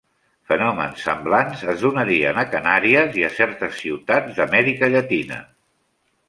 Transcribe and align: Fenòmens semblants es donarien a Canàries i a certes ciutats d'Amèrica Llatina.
Fenòmens 0.51 1.01
semblants 1.09 1.61
es 1.73 1.83
donarien 1.87 2.39
a 2.43 2.45
Canàries 2.55 3.19
i 3.21 3.27
a 3.29 3.29
certes 3.41 3.77
ciutats 3.83 4.41
d'Amèrica 4.41 4.91
Llatina. 4.97 5.39